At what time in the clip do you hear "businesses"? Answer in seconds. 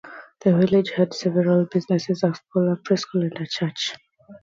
1.67-2.23